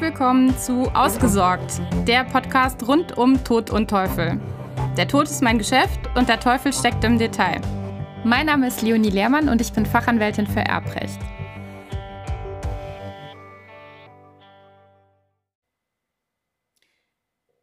Willkommen 0.00 0.56
zu 0.56 0.84
Ausgesorgt, 0.94 1.80
der 2.06 2.22
Podcast 2.22 2.86
rund 2.86 3.18
um 3.18 3.42
Tod 3.42 3.70
und 3.70 3.90
Teufel. 3.90 4.40
Der 4.96 5.08
Tod 5.08 5.24
ist 5.24 5.42
mein 5.42 5.58
Geschäft 5.58 5.98
und 6.14 6.28
der 6.28 6.38
Teufel 6.38 6.72
steckt 6.72 7.02
im 7.02 7.18
Detail. 7.18 7.60
Mein 8.24 8.46
Name 8.46 8.68
ist 8.68 8.80
Leonie 8.82 9.10
Lehrmann 9.10 9.48
und 9.48 9.60
ich 9.60 9.72
bin 9.72 9.84
Fachanwältin 9.84 10.46
für 10.46 10.60
Erbrecht. 10.60 11.18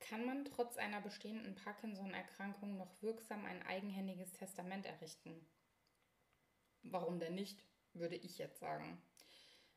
Kann 0.00 0.26
man 0.26 0.44
trotz 0.44 0.76
einer 0.76 1.00
bestehenden 1.02 1.54
Parkinson-Erkrankung 1.54 2.76
noch 2.76 3.00
wirksam 3.00 3.44
ein 3.44 3.62
eigenhändiges 3.68 4.32
Testament 4.32 4.86
errichten? 4.86 5.46
Warum 6.82 7.20
denn 7.20 7.36
nicht, 7.36 7.62
würde 7.92 8.16
ich 8.16 8.38
jetzt 8.38 8.58
sagen. 8.58 9.00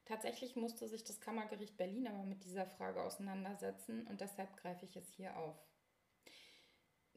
Tatsächlich 0.08 0.56
musste 0.56 0.88
sich 0.88 1.04
das 1.04 1.20
Kammergericht 1.20 1.76
Berlin 1.76 2.08
aber 2.08 2.24
mit 2.24 2.46
dieser 2.46 2.66
Frage 2.66 3.04
auseinandersetzen 3.04 4.08
und 4.08 4.22
deshalb 4.22 4.56
greife 4.56 4.86
ich 4.86 4.96
es 4.96 5.12
hier 5.12 5.36
auf. 5.36 5.58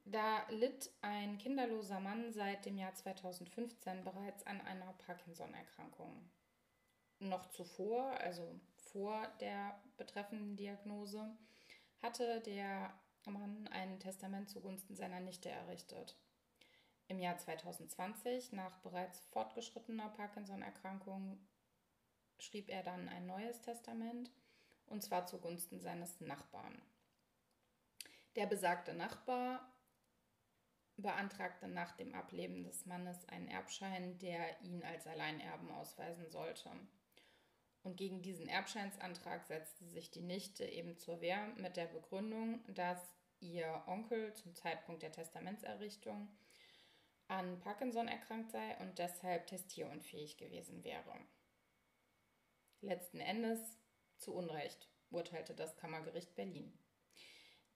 Da 0.04 0.44
litt 0.48 0.90
ein 1.00 1.38
kinderloser 1.38 2.00
Mann 2.00 2.32
seit 2.32 2.66
dem 2.66 2.76
Jahr 2.76 2.92
2015 2.92 4.02
bereits 4.02 4.44
an 4.44 4.60
einer 4.62 4.92
Parkinson-Erkrankung. 5.06 6.28
Noch 7.20 7.48
zuvor, 7.50 8.18
also 8.18 8.58
vor 8.74 9.24
der 9.38 9.80
betreffenden 9.96 10.56
Diagnose, 10.56 11.30
hatte 12.02 12.40
der 12.40 12.92
Mann 13.24 13.68
ein 13.68 14.00
Testament 14.00 14.50
zugunsten 14.50 14.96
seiner 14.96 15.20
Nichte 15.20 15.48
errichtet. 15.48 16.18
Im 17.06 17.20
Jahr 17.20 17.38
2020, 17.38 18.50
nach 18.50 18.78
bereits 18.78 19.20
fortgeschrittener 19.26 20.08
Parkinson-Erkrankung, 20.08 21.38
schrieb 22.40 22.68
er 22.68 22.82
dann 22.82 23.08
ein 23.08 23.26
neues 23.26 23.60
Testament, 23.62 24.30
und 24.86 25.02
zwar 25.02 25.26
zugunsten 25.26 25.80
seines 25.80 26.20
Nachbarn. 26.20 26.82
Der 28.36 28.46
besagte 28.46 28.94
Nachbar 28.94 29.60
beantragte 30.96 31.68
nach 31.68 31.92
dem 31.92 32.14
Ableben 32.14 32.64
des 32.64 32.86
Mannes 32.86 33.26
einen 33.28 33.48
Erbschein, 33.48 34.18
der 34.18 34.60
ihn 34.62 34.82
als 34.84 35.06
Alleinerben 35.06 35.70
ausweisen 35.70 36.28
sollte. 36.28 36.70
Und 37.82 37.96
gegen 37.96 38.20
diesen 38.22 38.48
Erbscheinsantrag 38.48 39.46
setzte 39.46 39.86
sich 39.86 40.10
die 40.10 40.20
Nichte 40.20 40.64
eben 40.64 40.98
zur 40.98 41.20
Wehr 41.20 41.46
mit 41.56 41.76
der 41.76 41.86
Begründung, 41.86 42.62
dass 42.74 42.98
ihr 43.40 43.82
Onkel 43.86 44.34
zum 44.34 44.54
Zeitpunkt 44.54 45.02
der 45.02 45.12
Testamentserrichtung 45.12 46.28
an 47.28 47.60
Parkinson 47.60 48.08
erkrankt 48.08 48.50
sei 48.50 48.76
und 48.80 48.98
deshalb 48.98 49.46
testierunfähig 49.46 50.36
gewesen 50.36 50.84
wäre. 50.84 51.14
Letzten 52.82 53.20
Endes 53.20 53.60
zu 54.16 54.34
Unrecht, 54.34 54.88
urteilte 55.10 55.54
das 55.54 55.76
Kammergericht 55.76 56.34
Berlin. 56.34 56.72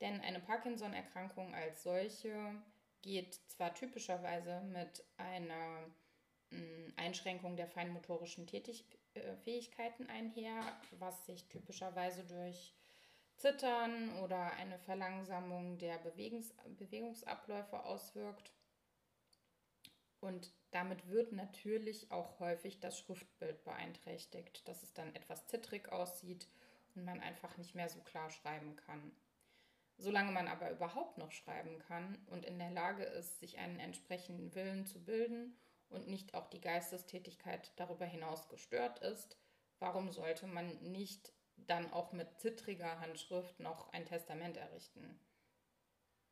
Denn 0.01 0.21
eine 0.21 0.41
Parkinson-Erkrankung 0.41 1.55
als 1.55 1.83
solche 1.83 2.63
geht 3.03 3.35
zwar 3.49 3.75
typischerweise 3.75 4.61
mit 4.63 5.05
einer 5.17 5.87
mm, 6.51 6.93
Einschränkung 6.97 7.57
der 7.57 7.69
feinmotorischen 7.69 8.47
Tätigfähigkeiten 8.47 10.09
einher, 10.09 10.81
was 10.99 11.27
sich 11.27 11.49
typischerweise 11.49 12.25
durch 12.25 12.75
Zittern 13.37 14.17
oder 14.23 14.53
eine 14.55 14.79
Verlangsamung 14.79 15.79
der 15.79 15.99
Bewegungs 15.99 16.55
Bewegungsabläufe 16.79 17.85
auswirkt. 17.85 18.53
Und 20.25 20.55
damit 20.71 21.07
wird 21.11 21.33
natürlich 21.33 22.11
auch 22.11 22.41
häufig 22.41 22.81
das 22.81 22.99
Schriftbild 22.99 23.63
beeinträchtigt, 23.63 24.67
dass 24.67 24.83
es 24.83 24.95
dann 24.95 25.15
etwas 25.15 25.47
zittrig 25.49 25.93
aussieht 25.93 26.49
und 26.95 27.05
man 27.05 27.21
einfach 27.21 27.59
nicht 27.59 27.75
mehr 27.75 27.91
so 27.91 28.01
klar 28.01 28.31
schreiben 28.31 28.75
kann. 28.75 29.15
Solange 29.99 30.33
man 30.33 30.49
aber 30.49 30.71
überhaupt 30.71 31.19
noch 31.19 31.31
schreiben 31.31 31.79
kann 31.79 32.17
und 32.31 32.47
in 32.47 32.59
der 32.59 32.71
Lage 32.71 33.05
ist, 33.05 33.39
sich 33.39 33.59
einen 33.59 33.79
entsprechenden 33.79 34.55
Willen 34.55 34.87
zu 34.87 35.05
bilden 35.05 35.59
und 35.91 36.09
nicht 36.09 36.33
auch 36.33 36.49
die 36.49 36.63
Geistestätigkeit 36.63 37.73
darüber 37.77 38.07
hinaus 38.07 38.49
gestört 38.49 39.01
ist, 39.01 39.37
warum 39.79 40.11
sollte 40.11 40.47
man 40.47 40.75
nicht 40.91 41.35
dann 41.59 41.93
auch 41.93 42.13
mit 42.13 42.41
zittriger 42.41 42.99
Handschrift 42.99 43.61
noch 43.61 43.93
ein 43.93 44.07
Testament 44.07 44.57
errichten? 44.57 45.21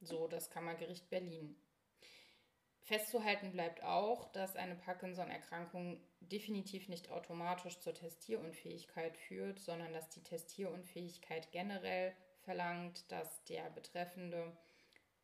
So 0.00 0.28
das 0.28 0.48
Kammergericht 0.48 1.10
Berlin. 1.10 1.56
Festzuhalten 2.84 3.52
bleibt 3.52 3.82
auch, 3.84 4.32
dass 4.32 4.56
eine 4.56 4.74
Parkinson-Erkrankung 4.74 6.00
definitiv 6.20 6.88
nicht 6.88 7.10
automatisch 7.10 7.78
zur 7.78 7.94
Testierunfähigkeit 7.94 9.16
führt, 9.16 9.60
sondern 9.60 9.92
dass 9.92 10.08
die 10.10 10.22
Testierunfähigkeit 10.22 11.52
generell 11.52 12.12
verlangt, 12.40 13.10
dass 13.12 13.44
der 13.44 13.70
Betreffende 13.70 14.56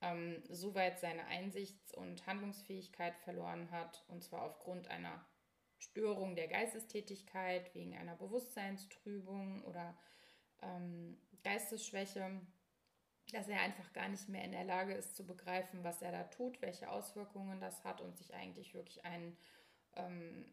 ähm, 0.01 0.43
soweit 0.49 1.01
seine 1.01 1.27
Einsichts- 1.27 1.93
und 1.95 2.27
Handlungsfähigkeit 2.27 3.17
verloren 3.19 3.71
hat, 3.73 4.05
und 4.07 4.23
zwar 4.23 4.43
aufgrund 4.43 4.89
einer 4.89 5.27
Störung 5.79 6.37
der 6.37 6.47
Geistestätigkeit, 6.47 7.75
wegen 7.75 7.97
einer 7.97 8.15
Bewusstseinstrübung 8.15 9.65
oder 9.65 9.99
ähm, 10.63 11.19
Geistesschwäche 11.43 12.41
dass 13.33 13.49
er 13.49 13.61
einfach 13.61 13.93
gar 13.93 14.09
nicht 14.09 14.29
mehr 14.29 14.45
in 14.45 14.53
der 14.53 14.65
Lage 14.65 14.95
ist 14.95 15.17
zu 15.17 15.27
begreifen, 15.27 15.85
was 15.85 16.03
er 16.03 16.13
da 16.13 16.25
tut, 16.25 16.61
welche 16.63 16.91
Auswirkungen 16.91 17.61
das 17.61 17.85
hat 17.85 18.01
und 18.01 18.17
sich 18.17 18.35
eigentlich 18.35 18.75
wirklich 18.75 19.05
einen, 19.05 19.37
ähm, 19.97 20.45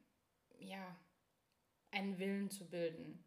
ja, 0.60 0.96
einen 1.92 2.20
Willen 2.20 2.50
zu 2.50 2.70
bilden. 2.70 3.24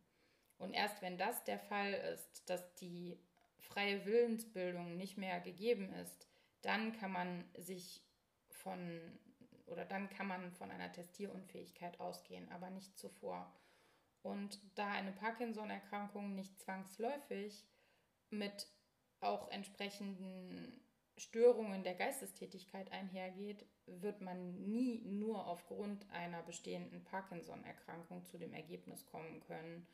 Und 0.59 0.75
erst 0.75 1.01
wenn 1.03 1.17
das 1.17 1.45
der 1.45 1.59
Fall 1.59 1.93
ist, 1.93 2.49
dass 2.51 2.75
die 2.75 3.19
freie 3.59 4.05
Willensbildung 4.05 4.97
nicht 4.97 5.17
mehr 5.17 5.41
gegeben 5.41 5.93
ist, 5.95 6.29
dann 6.63 6.93
kann 6.93 7.13
man 7.13 7.45
sich 7.57 8.03
von 8.51 9.01
oder 9.67 9.85
dann 9.85 10.09
kann 10.09 10.27
man 10.27 10.51
von 10.53 10.71
einer 10.71 10.91
Testierunfähigkeit 10.93 12.01
ausgehen, 12.01 12.51
aber 12.51 12.71
nicht 12.71 12.99
zuvor. 12.99 13.53
Und 14.23 14.59
da 14.75 14.91
eine 14.91 15.13
Parkinson-Erkrankung 15.13 16.35
nicht 16.35 16.59
zwangsläufig 16.59 17.67
mit 18.31 18.67
auch 19.21 19.51
entsprechenden 19.51 20.81
Störungen 21.17 21.83
der 21.83 21.95
Geistestätigkeit 21.95 22.93
einhergeht, 22.93 23.67
wird 23.87 24.21
man 24.21 24.63
nie 24.69 25.01
nur 25.05 25.47
aufgrund 25.47 26.09
einer 26.11 26.43
bestehenden 26.43 27.03
Parkinson-Erkrankung 27.05 28.25
zu 28.25 28.39
dem 28.39 28.53
Ergebnis 28.53 29.07
kommen 29.07 29.41
können, 29.41 29.87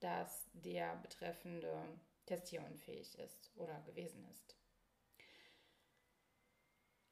dass 0.00 0.48
der 0.52 0.96
Betreffende 0.96 1.84
testierunfähig 2.26 3.18
ist 3.18 3.52
oder 3.56 3.80
gewesen 3.82 4.24
ist. 4.30 4.56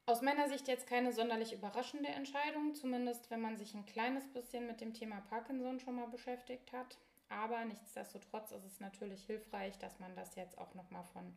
Aus 0.06 0.22
meiner 0.22 0.48
Sicht 0.48 0.66
jetzt 0.66 0.88
keine 0.88 1.12
sonderlich 1.12 1.52
überraschende 1.52 2.08
Entscheidung, 2.08 2.74
zumindest 2.74 3.30
wenn 3.30 3.40
man 3.40 3.56
sich 3.56 3.74
ein 3.74 3.86
kleines 3.86 4.26
bisschen 4.32 4.66
mit 4.66 4.80
dem 4.80 4.92
Thema 4.92 5.20
Parkinson 5.20 5.78
schon 5.78 5.94
mal 5.94 6.08
beschäftigt 6.08 6.72
hat. 6.72 6.98
Aber 7.30 7.64
nichtsdestotrotz 7.64 8.50
ist 8.50 8.64
es 8.64 8.80
natürlich 8.80 9.24
hilfreich, 9.24 9.78
dass 9.78 9.98
man 10.00 10.14
das 10.16 10.34
jetzt 10.34 10.58
auch 10.58 10.74
nochmal 10.74 11.04
von 11.04 11.32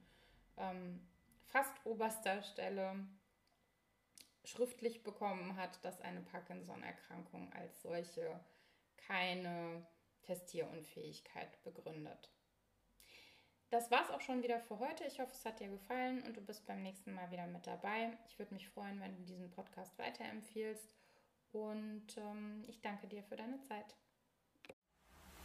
ähm, 0.58 1.08
fast 1.46 1.74
oberster 1.86 2.42
Stelle 2.42 2.96
schriftlich 4.44 5.04
bekommen 5.04 5.56
hat, 5.56 5.86
dass 5.86 6.02
eine 6.02 6.22
Parkinson-Erkrankung 6.22 7.54
als 7.54 7.82
solche 7.84 8.40
keine 8.98 9.86
Testierunfähigkeit 10.24 11.62
begründet. 11.64 12.30
Das 13.70 13.92
war's 13.92 14.10
auch 14.10 14.22
schon 14.22 14.44
wieder 14.44 14.60
für 14.60 14.80
heute. 14.80 15.04
Ich 15.06 15.20
hoffe, 15.20 15.32
es 15.34 15.46
hat 15.46 15.60
dir 15.60 15.70
gefallen 15.70 16.24
und 16.24 16.36
du 16.36 16.42
bist 16.42 16.66
beim 16.66 16.82
nächsten 16.82 17.14
Mal 17.14 17.30
wieder 17.32 17.46
mit 17.48 17.68
dabei. 17.68 18.18
Ich 18.28 18.38
würde 18.40 18.54
mich 18.54 18.68
freuen, 18.68 19.00
wenn 19.00 19.16
du 19.16 19.24
diesen 19.24 19.52
Podcast 19.52 19.98
weiterempfiehlst 20.00 20.96
und 21.52 22.18
ähm, 22.18 22.64
ich 22.68 22.82
danke 22.82 23.08
dir 23.08 23.24
für 23.24 23.36
deine 23.36 23.62
Zeit. 23.62 23.96